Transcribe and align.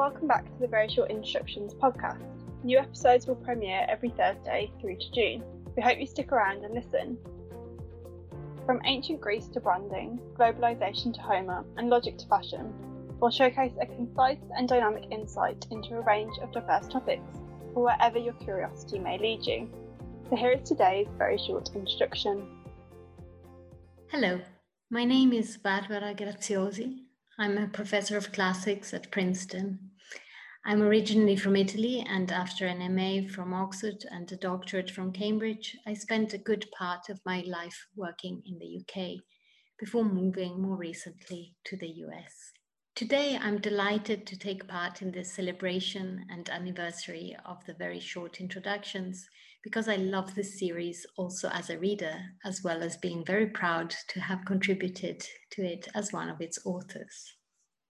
Welcome 0.00 0.28
back 0.28 0.46
to 0.46 0.58
the 0.58 0.66
Very 0.66 0.88
Short 0.88 1.10
Introductions 1.10 1.74
podcast. 1.74 2.24
New 2.64 2.78
episodes 2.78 3.26
will 3.26 3.34
premiere 3.34 3.84
every 3.86 4.08
Thursday 4.08 4.72
through 4.80 4.96
to 4.96 5.12
June. 5.12 5.44
We 5.76 5.82
hope 5.82 5.98
you 6.00 6.06
stick 6.06 6.32
around 6.32 6.64
and 6.64 6.72
listen. 6.72 7.18
From 8.64 8.80
ancient 8.86 9.20
Greece 9.20 9.48
to 9.48 9.60
branding, 9.60 10.18
globalisation 10.38 11.12
to 11.12 11.20
Homer, 11.20 11.66
and 11.76 11.90
logic 11.90 12.16
to 12.16 12.26
fashion, 12.28 12.72
we'll 13.20 13.30
showcase 13.30 13.74
a 13.78 13.84
concise 13.84 14.40
and 14.56 14.66
dynamic 14.66 15.04
insight 15.10 15.66
into 15.70 15.98
a 15.98 16.00
range 16.00 16.32
of 16.40 16.50
diverse 16.50 16.88
topics 16.88 17.36
for 17.74 17.84
wherever 17.84 18.18
your 18.18 18.32
curiosity 18.42 18.98
may 18.98 19.18
lead 19.18 19.44
you. 19.44 19.68
So 20.30 20.36
here 20.36 20.52
is 20.52 20.66
today's 20.66 21.08
very 21.18 21.36
short 21.36 21.68
introduction. 21.74 22.48
Hello, 24.06 24.40
my 24.88 25.04
name 25.04 25.34
is 25.34 25.58
Barbara 25.58 26.14
Graziosi. 26.14 27.00
I'm 27.38 27.58
a 27.58 27.68
professor 27.68 28.16
of 28.16 28.32
classics 28.32 28.94
at 28.94 29.10
Princeton. 29.10 29.89
I'm 30.62 30.82
originally 30.82 31.36
from 31.36 31.56
Italy, 31.56 32.04
and 32.06 32.30
after 32.30 32.66
an 32.66 32.94
MA 32.94 33.26
from 33.32 33.54
Oxford 33.54 34.04
and 34.10 34.30
a 34.30 34.36
doctorate 34.36 34.90
from 34.90 35.10
Cambridge, 35.10 35.74
I 35.86 35.94
spent 35.94 36.34
a 36.34 36.38
good 36.38 36.66
part 36.76 37.08
of 37.08 37.24
my 37.24 37.42
life 37.46 37.86
working 37.96 38.42
in 38.44 38.58
the 38.58 38.80
UK 38.80 39.22
before 39.78 40.04
moving 40.04 40.60
more 40.60 40.76
recently 40.76 41.54
to 41.64 41.78
the 41.78 41.88
US. 41.88 42.52
Today, 42.94 43.38
I'm 43.40 43.58
delighted 43.58 44.26
to 44.26 44.38
take 44.38 44.68
part 44.68 45.00
in 45.00 45.10
this 45.10 45.32
celebration 45.32 46.26
and 46.28 46.50
anniversary 46.50 47.34
of 47.46 47.64
the 47.64 47.74
very 47.74 47.98
short 47.98 48.38
introductions 48.38 49.26
because 49.64 49.88
I 49.88 49.96
love 49.96 50.34
this 50.34 50.58
series 50.58 51.06
also 51.16 51.48
as 51.48 51.70
a 51.70 51.78
reader, 51.78 52.20
as 52.44 52.62
well 52.62 52.82
as 52.82 52.98
being 52.98 53.24
very 53.24 53.46
proud 53.46 53.94
to 54.08 54.20
have 54.20 54.44
contributed 54.44 55.24
to 55.52 55.62
it 55.62 55.88
as 55.94 56.12
one 56.12 56.28
of 56.28 56.42
its 56.42 56.58
authors. 56.66 57.34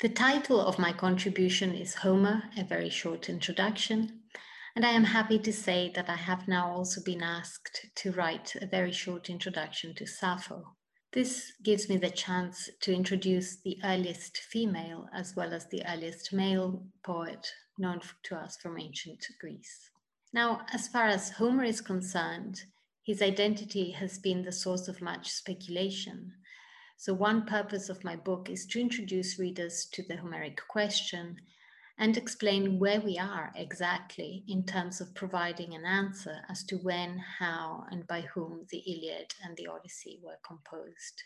The 0.00 0.08
title 0.08 0.60
of 0.60 0.78
my 0.78 0.92
contribution 0.92 1.72
is 1.72 1.94
Homer, 1.94 2.50
a 2.58 2.64
very 2.64 2.90
short 2.90 3.28
introduction, 3.28 4.22
and 4.74 4.84
I 4.84 4.90
am 4.90 5.04
happy 5.04 5.38
to 5.38 5.52
say 5.52 5.92
that 5.94 6.10
I 6.10 6.16
have 6.16 6.48
now 6.48 6.68
also 6.68 7.00
been 7.00 7.22
asked 7.22 7.86
to 7.94 8.10
write 8.10 8.56
a 8.56 8.66
very 8.66 8.90
short 8.90 9.30
introduction 9.30 9.94
to 9.94 10.06
Sappho. 10.06 10.74
This 11.12 11.52
gives 11.62 11.88
me 11.88 11.96
the 11.96 12.10
chance 12.10 12.68
to 12.80 12.92
introduce 12.92 13.62
the 13.62 13.78
earliest 13.84 14.38
female 14.38 15.08
as 15.14 15.36
well 15.36 15.54
as 15.54 15.68
the 15.68 15.84
earliest 15.86 16.32
male 16.32 16.82
poet 17.04 17.52
known 17.78 18.00
to 18.24 18.34
us 18.34 18.56
from 18.56 18.80
ancient 18.80 19.24
Greece. 19.40 19.90
Now, 20.32 20.66
as 20.72 20.88
far 20.88 21.06
as 21.06 21.30
Homer 21.30 21.62
is 21.62 21.80
concerned, 21.80 22.64
his 23.04 23.22
identity 23.22 23.92
has 23.92 24.18
been 24.18 24.42
the 24.42 24.50
source 24.50 24.88
of 24.88 25.00
much 25.00 25.30
speculation. 25.30 26.32
So, 26.96 27.12
one 27.12 27.44
purpose 27.44 27.88
of 27.88 28.04
my 28.04 28.16
book 28.16 28.48
is 28.50 28.66
to 28.66 28.80
introduce 28.80 29.38
readers 29.38 29.86
to 29.92 30.02
the 30.02 30.16
Homeric 30.16 30.60
question 30.68 31.36
and 31.98 32.16
explain 32.16 32.78
where 32.78 33.00
we 33.00 33.18
are 33.18 33.52
exactly 33.54 34.44
in 34.48 34.64
terms 34.64 35.00
of 35.00 35.14
providing 35.14 35.74
an 35.74 35.84
answer 35.84 36.40
as 36.48 36.64
to 36.64 36.76
when, 36.76 37.18
how, 37.38 37.84
and 37.90 38.06
by 38.06 38.22
whom 38.22 38.66
the 38.70 38.78
Iliad 38.78 39.34
and 39.44 39.56
the 39.56 39.68
Odyssey 39.68 40.20
were 40.22 40.38
composed. 40.44 41.22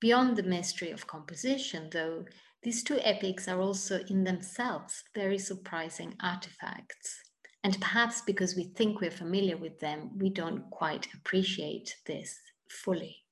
Beyond 0.00 0.36
the 0.36 0.42
mystery 0.42 0.90
of 0.90 1.06
composition, 1.06 1.90
though, 1.90 2.24
these 2.62 2.84
two 2.84 2.98
epics 3.00 3.48
are 3.48 3.60
also 3.60 4.00
in 4.08 4.24
themselves 4.24 5.02
very 5.14 5.38
surprising 5.38 6.14
artifacts. 6.22 7.20
And 7.64 7.80
perhaps 7.80 8.22
because 8.22 8.56
we 8.56 8.64
think 8.64 9.00
we're 9.00 9.10
familiar 9.10 9.56
with 9.56 9.80
them, 9.80 10.16
we 10.18 10.30
don't 10.30 10.70
quite 10.70 11.08
appreciate 11.14 11.96
this 12.06 12.38
fully. 12.68 13.24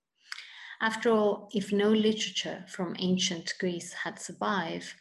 After 0.80 1.10
all, 1.10 1.48
if 1.52 1.72
no 1.72 1.90
literature 1.90 2.64
from 2.68 2.94
ancient 2.98 3.54
Greece 3.58 3.92
had 3.92 4.20
survived, 4.20 4.94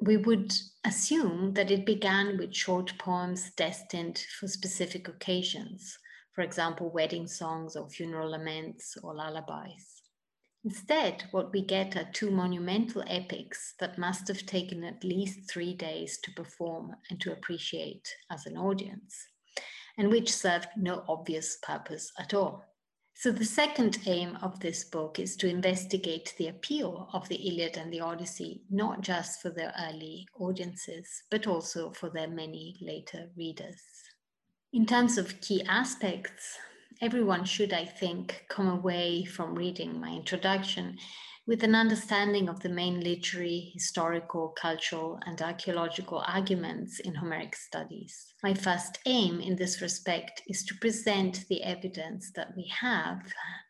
we 0.00 0.16
would 0.16 0.52
assume 0.84 1.54
that 1.54 1.70
it 1.70 1.86
began 1.86 2.36
with 2.36 2.54
short 2.54 2.98
poems 2.98 3.52
destined 3.52 4.26
for 4.38 4.48
specific 4.48 5.08
occasions, 5.08 5.98
for 6.32 6.42
example, 6.42 6.90
wedding 6.90 7.26
songs 7.26 7.76
or 7.76 7.88
funeral 7.88 8.30
laments 8.30 8.96
or 9.02 9.14
lullabies. 9.14 10.02
Instead, 10.64 11.24
what 11.30 11.52
we 11.52 11.62
get 11.62 11.96
are 11.96 12.10
two 12.12 12.30
monumental 12.30 13.02
epics 13.06 13.74
that 13.80 13.98
must 13.98 14.28
have 14.28 14.44
taken 14.44 14.84
at 14.84 15.02
least 15.02 15.50
three 15.50 15.74
days 15.74 16.18
to 16.18 16.32
perform 16.32 16.94
and 17.10 17.20
to 17.20 17.32
appreciate 17.32 18.08
as 18.30 18.46
an 18.46 18.56
audience, 18.56 19.26
and 19.96 20.10
which 20.10 20.32
served 20.32 20.68
no 20.76 21.04
obvious 21.08 21.58
purpose 21.62 22.12
at 22.18 22.34
all. 22.34 22.64
So, 23.14 23.30
the 23.30 23.44
second 23.44 23.98
aim 24.06 24.36
of 24.42 24.58
this 24.60 24.84
book 24.84 25.18
is 25.18 25.36
to 25.36 25.48
investigate 25.48 26.34
the 26.38 26.48
appeal 26.48 27.08
of 27.12 27.28
the 27.28 27.36
Iliad 27.36 27.76
and 27.76 27.92
the 27.92 28.00
Odyssey, 28.00 28.62
not 28.70 29.00
just 29.02 29.40
for 29.40 29.50
their 29.50 29.72
early 29.78 30.26
audiences, 30.38 31.22
but 31.30 31.46
also 31.46 31.92
for 31.92 32.10
their 32.10 32.28
many 32.28 32.76
later 32.80 33.30
readers. 33.36 33.80
In 34.72 34.86
terms 34.86 35.18
of 35.18 35.40
key 35.40 35.62
aspects, 35.68 36.58
everyone 37.00 37.44
should, 37.44 37.72
I 37.72 37.84
think, 37.84 38.46
come 38.48 38.68
away 38.68 39.24
from 39.24 39.54
reading 39.54 40.00
my 40.00 40.10
introduction 40.10 40.98
with 41.52 41.64
an 41.64 41.74
understanding 41.74 42.48
of 42.48 42.60
the 42.60 42.68
main 42.70 43.00
literary, 43.00 43.70
historical, 43.74 44.48
cultural, 44.58 45.20
and 45.26 45.42
archaeological 45.42 46.24
arguments 46.26 46.98
in 47.00 47.14
Homeric 47.14 47.54
studies. 47.54 48.32
My 48.42 48.54
first 48.54 49.00
aim 49.04 49.38
in 49.38 49.54
this 49.54 49.82
respect 49.82 50.40
is 50.48 50.64
to 50.64 50.74
present 50.76 51.44
the 51.50 51.62
evidence 51.62 52.32
that 52.36 52.56
we 52.56 52.66
have 52.68 53.20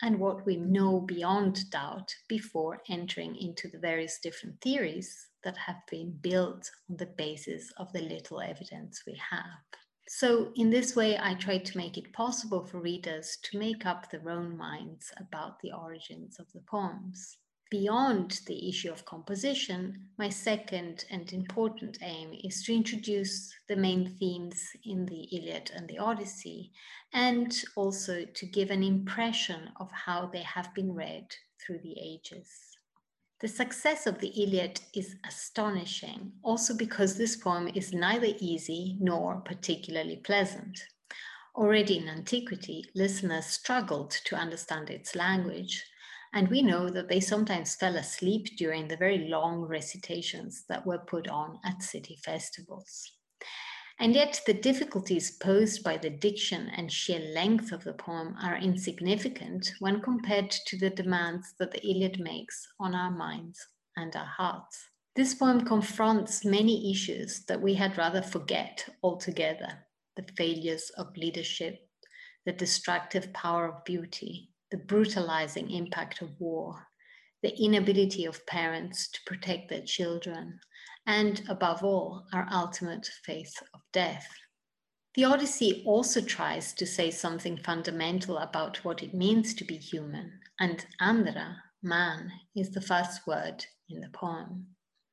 and 0.00 0.20
what 0.20 0.46
we 0.46 0.58
know 0.58 1.00
beyond 1.00 1.68
doubt 1.72 2.14
before 2.28 2.80
entering 2.88 3.34
into 3.34 3.66
the 3.66 3.80
various 3.80 4.20
different 4.22 4.60
theories 4.60 5.26
that 5.42 5.56
have 5.56 5.80
been 5.90 6.16
built 6.20 6.70
on 6.88 6.98
the 6.98 7.06
basis 7.18 7.72
of 7.78 7.92
the 7.92 8.02
little 8.02 8.40
evidence 8.40 9.02
we 9.08 9.20
have. 9.28 9.58
So, 10.06 10.52
in 10.54 10.70
this 10.70 10.94
way, 10.94 11.18
I 11.18 11.34
try 11.34 11.58
to 11.58 11.76
make 11.76 11.98
it 11.98 12.12
possible 12.12 12.64
for 12.64 12.80
readers 12.80 13.38
to 13.42 13.58
make 13.58 13.86
up 13.86 14.08
their 14.08 14.30
own 14.30 14.56
minds 14.56 15.10
about 15.16 15.58
the 15.58 15.72
origins 15.72 16.38
of 16.38 16.46
the 16.52 16.60
poems. 16.60 17.38
Beyond 17.72 18.42
the 18.46 18.68
issue 18.68 18.92
of 18.92 19.06
composition, 19.06 20.10
my 20.18 20.28
second 20.28 21.06
and 21.08 21.32
important 21.32 21.96
aim 22.02 22.38
is 22.44 22.62
to 22.64 22.74
introduce 22.74 23.50
the 23.66 23.76
main 23.76 24.14
themes 24.18 24.62
in 24.84 25.06
the 25.06 25.22
Iliad 25.34 25.70
and 25.74 25.88
the 25.88 25.96
Odyssey, 25.96 26.70
and 27.14 27.50
also 27.74 28.26
to 28.26 28.46
give 28.46 28.70
an 28.70 28.82
impression 28.82 29.70
of 29.80 29.90
how 29.90 30.26
they 30.26 30.42
have 30.42 30.74
been 30.74 30.92
read 30.92 31.34
through 31.58 31.78
the 31.78 31.96
ages. 31.98 32.46
The 33.40 33.48
success 33.48 34.06
of 34.06 34.18
the 34.18 34.28
Iliad 34.42 34.82
is 34.94 35.16
astonishing, 35.26 36.32
also 36.42 36.76
because 36.76 37.16
this 37.16 37.36
poem 37.36 37.70
is 37.74 37.94
neither 37.94 38.34
easy 38.38 38.98
nor 39.00 39.40
particularly 39.40 40.16
pleasant. 40.16 40.78
Already 41.56 41.96
in 41.96 42.10
antiquity, 42.10 42.84
listeners 42.94 43.46
struggled 43.46 44.10
to 44.26 44.36
understand 44.36 44.90
its 44.90 45.14
language, 45.14 45.86
and 46.34 46.48
we 46.48 46.62
know 46.62 46.88
that 46.88 47.08
they 47.08 47.20
sometimes 47.20 47.76
fell 47.76 47.96
asleep 47.96 48.56
during 48.56 48.88
the 48.88 48.96
very 48.96 49.28
long 49.28 49.60
recitations 49.60 50.64
that 50.68 50.86
were 50.86 50.98
put 50.98 51.28
on 51.28 51.58
at 51.64 51.82
city 51.82 52.18
festivals. 52.24 53.12
And 53.98 54.14
yet, 54.14 54.40
the 54.46 54.54
difficulties 54.54 55.36
posed 55.36 55.84
by 55.84 55.98
the 55.98 56.10
diction 56.10 56.70
and 56.70 56.90
sheer 56.90 57.20
length 57.34 57.72
of 57.72 57.84
the 57.84 57.92
poem 57.92 58.36
are 58.42 58.56
insignificant 58.56 59.74
when 59.78 60.00
compared 60.00 60.50
to 60.50 60.78
the 60.78 60.90
demands 60.90 61.54
that 61.58 61.70
the 61.70 61.86
Iliad 61.86 62.18
makes 62.18 62.66
on 62.80 62.94
our 62.94 63.10
minds 63.10 63.60
and 63.96 64.16
our 64.16 64.26
hearts. 64.26 64.88
This 65.14 65.34
poem 65.34 65.66
confronts 65.66 66.44
many 66.44 66.90
issues 66.90 67.44
that 67.44 67.60
we 67.60 67.74
had 67.74 67.98
rather 67.98 68.22
forget 68.22 68.88
altogether 69.02 69.86
the 70.16 70.24
failures 70.36 70.90
of 70.96 71.16
leadership, 71.16 71.86
the 72.46 72.52
destructive 72.52 73.32
power 73.34 73.68
of 73.68 73.84
beauty, 73.84 74.51
the 74.72 74.78
brutalizing 74.78 75.70
impact 75.70 76.22
of 76.22 76.40
war, 76.40 76.88
the 77.42 77.54
inability 77.62 78.24
of 78.24 78.44
parents 78.46 79.10
to 79.10 79.20
protect 79.26 79.68
their 79.68 79.82
children, 79.82 80.58
and 81.06 81.42
above 81.48 81.84
all, 81.84 82.24
our 82.32 82.48
ultimate 82.50 83.06
faith 83.22 83.52
of 83.74 83.80
death. 83.92 84.26
The 85.14 85.24
Odyssey 85.24 85.82
also 85.84 86.22
tries 86.22 86.72
to 86.72 86.86
say 86.86 87.10
something 87.10 87.58
fundamental 87.58 88.38
about 88.38 88.82
what 88.82 89.02
it 89.02 89.12
means 89.12 89.52
to 89.54 89.64
be 89.64 89.76
human, 89.76 90.40
and 90.58 90.86
Andra, 91.00 91.58
man, 91.82 92.32
is 92.56 92.70
the 92.70 92.80
first 92.80 93.26
word 93.26 93.66
in 93.90 94.00
the 94.00 94.08
poem. 94.08 94.68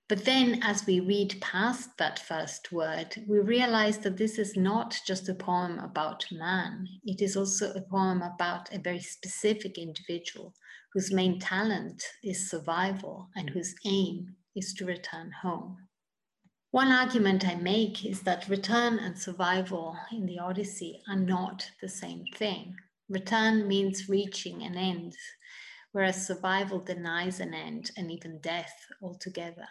But 0.10 0.26
then, 0.26 0.64
as 0.64 0.88
we 0.88 1.02
read 1.02 1.40
past 1.40 1.96
that 2.00 2.18
first 2.18 2.72
word, 2.72 3.16
we 3.28 3.38
realize 3.42 4.00
that 4.00 4.18
this 4.18 4.40
is 4.40 4.58
not 4.58 5.00
just 5.06 5.30
a 5.30 5.36
poem 5.36 5.78
about 5.78 6.26
man, 6.32 6.88
it 7.06 7.22
is 7.22 7.38
also 7.38 7.72
a 7.74 7.82
poem 7.82 8.24
about 8.24 8.74
a 8.74 8.80
very 8.80 9.02
specific 9.02 9.78
individual 9.78 10.56
whose 10.94 11.14
main 11.14 11.40
talent 11.40 12.04
is 12.24 12.50
survival 12.50 13.30
and 13.36 13.52
whose 13.52 13.76
aim 13.86 14.36
is 14.56 14.74
to 14.74 14.86
return 14.86 15.32
home. 15.44 15.78
One 16.72 16.92
argument 16.92 17.48
I 17.48 17.54
make 17.54 18.04
is 18.04 18.22
that 18.24 18.50
return 18.50 18.98
and 18.98 19.16
survival 19.16 19.96
in 20.12 20.26
the 20.26 20.40
Odyssey 20.40 21.04
are 21.08 21.20
not 21.20 21.70
the 21.82 21.90
same 21.90 22.26
thing. 22.36 22.76
Return 23.10 23.68
means 23.68 24.10
reaching 24.10 24.64
an 24.64 24.76
end, 24.76 25.16
whereas 25.92 26.26
survival 26.26 26.80
denies 26.80 27.40
an 27.40 27.54
end 27.54 27.92
and 27.96 28.12
even 28.12 28.40
death 28.42 28.74
altogether. 29.04 29.68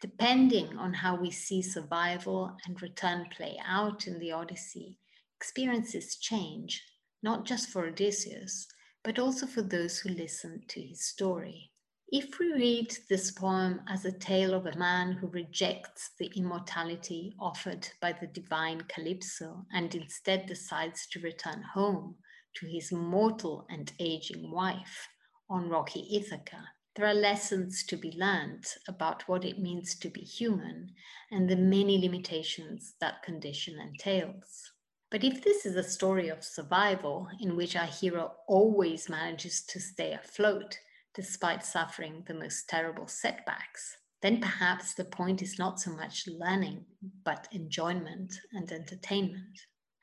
Depending 0.00 0.76
on 0.76 0.92
how 0.92 1.16
we 1.16 1.30
see 1.30 1.62
survival 1.62 2.56
and 2.66 2.82
return 2.82 3.26
play 3.34 3.58
out 3.64 4.06
in 4.06 4.18
the 4.18 4.32
Odyssey, 4.32 4.98
experiences 5.36 6.16
change, 6.16 6.84
not 7.22 7.46
just 7.46 7.70
for 7.70 7.86
Odysseus, 7.86 8.66
but 9.02 9.18
also 9.18 9.46
for 9.46 9.62
those 9.62 9.98
who 9.98 10.10
listen 10.10 10.62
to 10.68 10.82
his 10.82 11.06
story. 11.06 11.70
If 12.08 12.38
we 12.38 12.52
read 12.52 12.96
this 13.08 13.32
poem 13.32 13.80
as 13.88 14.04
a 14.04 14.12
tale 14.12 14.54
of 14.54 14.66
a 14.66 14.78
man 14.78 15.12
who 15.12 15.26
rejects 15.28 16.10
the 16.18 16.30
immortality 16.36 17.34
offered 17.40 17.88
by 18.00 18.12
the 18.12 18.28
divine 18.28 18.82
Calypso 18.82 19.66
and 19.72 19.92
instead 19.94 20.46
decides 20.46 21.06
to 21.08 21.20
return 21.20 21.62
home 21.62 22.16
to 22.56 22.66
his 22.66 22.92
mortal 22.92 23.66
and 23.70 23.92
aging 23.98 24.52
wife 24.52 25.08
on 25.50 25.68
rocky 25.68 26.06
Ithaca, 26.16 26.68
there 26.96 27.06
are 27.06 27.14
lessons 27.14 27.84
to 27.84 27.96
be 27.96 28.10
learned 28.12 28.64
about 28.88 29.28
what 29.28 29.44
it 29.44 29.58
means 29.58 29.94
to 29.96 30.08
be 30.08 30.22
human 30.22 30.90
and 31.30 31.48
the 31.48 31.56
many 31.56 31.98
limitations 31.98 32.94
that 33.00 33.22
condition 33.22 33.78
entails. 33.78 34.72
But 35.10 35.22
if 35.22 35.44
this 35.44 35.66
is 35.66 35.76
a 35.76 35.82
story 35.82 36.28
of 36.28 36.42
survival 36.42 37.28
in 37.38 37.54
which 37.54 37.76
our 37.76 37.86
hero 37.86 38.32
always 38.48 39.10
manages 39.10 39.62
to 39.68 39.78
stay 39.78 40.14
afloat, 40.14 40.78
despite 41.14 41.64
suffering 41.64 42.24
the 42.26 42.34
most 42.34 42.68
terrible 42.68 43.06
setbacks, 43.06 43.98
then 44.22 44.40
perhaps 44.40 44.94
the 44.94 45.04
point 45.04 45.42
is 45.42 45.58
not 45.58 45.78
so 45.78 45.90
much 45.90 46.26
learning, 46.26 46.84
but 47.24 47.46
enjoyment 47.52 48.34
and 48.52 48.72
entertainment. 48.72 49.60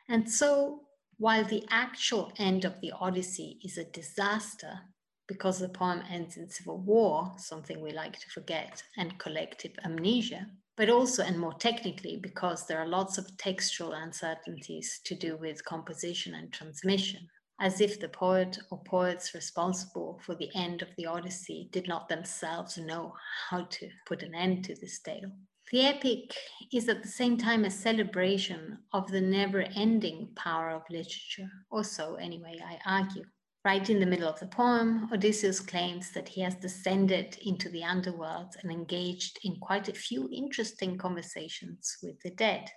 And 0.07 0.29
so, 0.29 0.81
while 1.17 1.43
the 1.43 1.65
actual 1.69 2.31
end 2.37 2.65
of 2.65 2.79
the 2.81 2.91
Odyssey 2.91 3.59
is 3.63 3.77
a 3.77 3.85
disaster, 3.85 4.79
because 5.27 5.59
the 5.59 5.69
poem 5.69 6.03
ends 6.09 6.37
in 6.37 6.49
civil 6.49 6.79
war, 6.79 7.33
something 7.37 7.81
we 7.81 7.91
like 7.91 8.19
to 8.19 8.29
forget, 8.29 8.83
and 8.97 9.17
collective 9.19 9.73
amnesia, 9.85 10.47
but 10.75 10.89
also, 10.89 11.23
and 11.23 11.39
more 11.39 11.53
technically, 11.53 12.17
because 12.17 12.65
there 12.65 12.79
are 12.79 12.87
lots 12.87 13.17
of 13.17 13.37
textual 13.37 13.93
uncertainties 13.93 14.99
to 15.05 15.15
do 15.15 15.37
with 15.37 15.63
composition 15.65 16.33
and 16.33 16.51
transmission 16.51 17.27
as 17.59 17.79
if 17.79 17.99
the 17.99 18.09
poet 18.09 18.57
or 18.71 18.81
poets 18.83 19.33
responsible 19.33 20.19
for 20.25 20.35
the 20.35 20.49
end 20.55 20.81
of 20.81 20.89
the 20.97 21.05
Odyssey 21.05 21.69
did 21.71 21.87
not 21.87 22.09
themselves 22.09 22.77
know 22.77 23.13
how 23.49 23.63
to 23.63 23.89
put 24.05 24.23
an 24.23 24.35
end 24.35 24.65
to 24.65 24.75
this 24.75 24.99
tale. 24.99 25.31
The 25.71 25.85
epic 25.85 26.35
is 26.73 26.89
at 26.89 27.01
the 27.01 27.07
same 27.07 27.37
time 27.37 27.63
a 27.63 27.71
celebration 27.71 28.79
of 28.91 29.09
the 29.09 29.21
never 29.21 29.61
ending 29.75 30.29
power 30.35 30.71
of 30.71 30.83
literature, 30.89 31.49
or 31.71 31.83
so, 31.83 32.15
anyway, 32.15 32.59
I 32.63 32.79
argue. 32.85 33.23
Right 33.65 33.89
in 33.89 34.01
the 34.01 34.05
middle 34.05 34.27
of 34.27 34.41
the 34.41 34.47
poem, 34.47 35.09
Odysseus 35.13 35.61
claims 35.61 36.11
that 36.11 36.27
he 36.27 36.41
has 36.41 36.55
descended 36.55 37.37
into 37.45 37.69
the 37.69 37.85
underworld 37.85 38.55
and 38.61 38.69
engaged 38.69 39.39
in 39.41 39.55
quite 39.61 39.87
a 39.87 39.93
few 39.93 40.29
interesting 40.33 40.97
conversations 40.97 41.97
with 42.03 42.19
the 42.19 42.31
dead. 42.31 42.69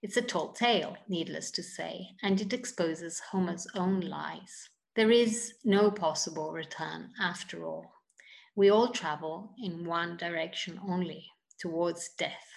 It's 0.00 0.16
a 0.16 0.22
tall 0.22 0.52
tale, 0.52 0.96
needless 1.08 1.50
to 1.50 1.62
say, 1.62 2.08
and 2.22 2.40
it 2.40 2.54
exposes 2.54 3.20
Homer's 3.20 3.66
own 3.74 4.00
lies. 4.00 4.70
There 4.96 5.10
is 5.10 5.56
no 5.62 5.90
possible 5.90 6.52
return 6.52 7.10
after 7.20 7.66
all. 7.66 7.92
We 8.56 8.70
all 8.70 8.92
travel 8.92 9.54
in 9.62 9.84
one 9.84 10.16
direction 10.16 10.80
only, 10.88 11.26
towards 11.58 12.08
death. 12.16 12.48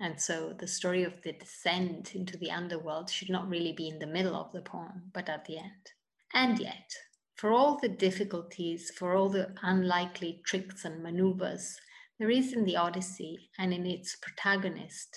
And 0.00 0.20
so 0.20 0.52
the 0.52 0.66
story 0.66 1.04
of 1.04 1.22
the 1.22 1.34
descent 1.34 2.16
into 2.16 2.36
the 2.38 2.50
underworld 2.50 3.08
should 3.08 3.30
not 3.30 3.48
really 3.48 3.72
be 3.72 3.86
in 3.86 4.00
the 4.00 4.06
middle 4.08 4.34
of 4.34 4.50
the 4.50 4.62
poem, 4.62 5.12
but 5.12 5.28
at 5.28 5.44
the 5.44 5.58
end. 5.58 5.92
And 6.34 6.58
yet, 6.58 6.90
for 7.36 7.52
all 7.52 7.78
the 7.78 7.88
difficulties, 7.88 8.90
for 8.90 9.14
all 9.14 9.28
the 9.28 9.54
unlikely 9.62 10.42
tricks 10.44 10.84
and 10.84 11.02
maneuvers, 11.02 11.78
there 12.18 12.30
is 12.30 12.52
in 12.52 12.64
the 12.64 12.76
Odyssey 12.76 13.50
and 13.56 13.72
in 13.72 13.86
its 13.86 14.16
protagonist 14.16 15.16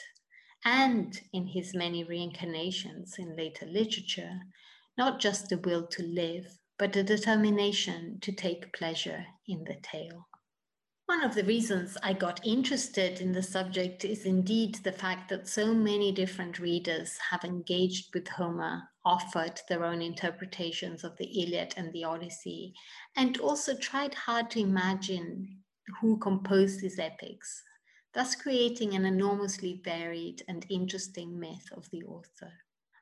and 0.64 1.20
in 1.34 1.48
his 1.48 1.74
many 1.74 2.04
reincarnations 2.04 3.16
in 3.18 3.36
later 3.36 3.66
literature, 3.66 4.40
not 4.98 5.20
just 5.20 5.50
the 5.50 5.58
will 5.58 5.88
to 5.88 6.04
live, 6.04 6.60
but 6.78 6.96
a 6.96 7.04
determination 7.04 8.20
to 8.22 8.32
take 8.32 8.74
pleasure 8.74 9.26
in 9.48 9.64
the 9.64 9.78
tale. 9.82 10.27
One 11.08 11.24
of 11.24 11.36
the 11.36 11.46
reasons 11.46 11.98
I 12.04 12.12
got 12.12 12.46
interested 12.46 13.22
in 13.22 13.32
the 13.32 13.42
subject 13.42 14.04
is 14.04 14.26
indeed 14.26 14.76
the 14.76 14.92
fact 14.92 15.30
that 15.30 15.48
so 15.48 15.74
many 15.74 16.12
different 16.12 16.60
readers 16.60 17.18
have 17.32 17.46
engaged 17.46 18.14
with 18.14 18.28
Homer, 18.28 18.84
offered 19.06 19.62
their 19.70 19.86
own 19.86 20.02
interpretations 20.02 21.06
of 21.06 21.16
the 21.16 21.26
Iliad 21.26 21.74
and 21.78 21.94
the 21.94 22.04
Odyssey, 22.04 22.74
and 23.16 23.40
also 23.40 23.74
tried 23.78 24.16
hard 24.16 24.52
to 24.52 24.60
imagine 24.60 25.64
who 26.02 26.18
composed 26.18 26.82
these 26.82 27.00
epics, 27.00 27.64
thus 28.14 28.36
creating 28.36 28.94
an 28.94 29.06
enormously 29.06 29.80
varied 29.86 30.44
and 30.50 30.66
interesting 30.70 31.40
myth 31.40 31.70
of 31.72 31.90
the 31.90 32.04
author. 32.04 32.52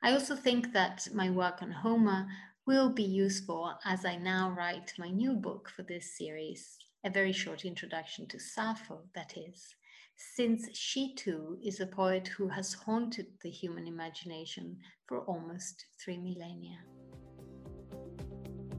I 0.04 0.12
also 0.12 0.36
think 0.36 0.74
that 0.74 1.08
my 1.12 1.32
work 1.32 1.64
on 1.64 1.72
Homer 1.72 2.28
will 2.68 2.92
be 2.92 3.02
useful 3.04 3.80
as 3.84 4.06
I 4.06 4.18
now 4.18 4.52
write 4.52 4.94
my 5.00 5.10
new 5.10 5.34
book 5.34 5.72
for 5.76 5.82
this 5.82 6.16
series, 6.16 6.78
a 7.06 7.10
very 7.10 7.32
short 7.32 7.66
introduction 7.66 8.28
to 8.28 8.40
Sappho, 8.40 9.00
that 9.14 9.38
is, 9.38 9.76
since 10.16 10.68
she 10.76 11.14
too 11.14 11.58
is 11.64 11.80
a 11.80 11.86
poet 11.86 12.28
who 12.28 12.48
has 12.48 12.74
haunted 12.74 13.28
the 13.44 13.50
human 13.50 13.88
imagination 13.88 14.76
for 15.06 15.20
almost 15.22 15.86
three 16.04 16.18
millennia. 16.18 16.80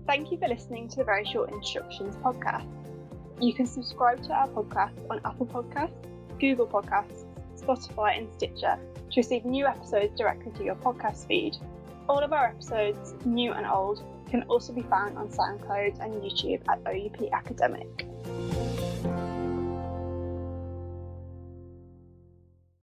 Thank 0.08 0.32
you 0.32 0.38
for 0.38 0.48
listening 0.48 0.88
to 0.88 0.96
the 0.96 1.04
Very 1.04 1.24
Short 1.24 1.52
Introductions 1.52 2.16
podcast. 2.16 2.68
You 3.40 3.54
can 3.54 3.66
subscribe 3.66 4.20
to 4.24 4.32
our 4.32 4.48
podcast 4.48 5.08
on 5.08 5.20
Apple 5.24 5.46
Podcasts 5.46 6.06
Google 6.40 6.66
Podcasts, 6.66 7.24
Spotify, 7.56 8.18
and 8.18 8.28
Stitcher 8.34 8.78
to 9.10 9.20
receive 9.20 9.44
new 9.44 9.66
episodes 9.66 10.18
directly 10.18 10.52
to 10.52 10.64
your 10.64 10.74
podcast 10.74 11.26
feed. 11.28 11.56
All 12.08 12.20
of 12.20 12.32
our 12.32 12.46
episodes, 12.46 13.14
new 13.24 13.52
and 13.52 13.66
old, 13.66 14.04
can 14.30 14.44
also 14.44 14.72
be 14.72 14.82
found 14.82 15.18
on 15.18 15.28
SoundCloud 15.28 15.98
and 16.00 16.14
YouTube 16.22 16.62
at 16.68 16.78
OUP 16.86 17.32
Academic. 17.32 18.06